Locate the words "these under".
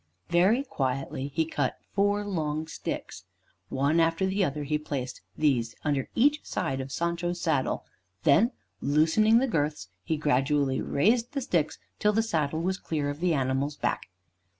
5.37-6.09